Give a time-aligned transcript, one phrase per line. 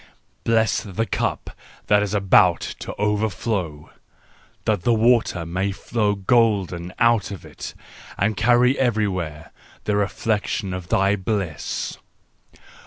[0.43, 1.51] Bless the cup
[1.85, 3.91] that is about to overflow,
[4.65, 7.75] that the water may flow golden out of it,
[8.17, 9.51] and carry everywhere
[9.83, 11.99] the reflection of thy bliss!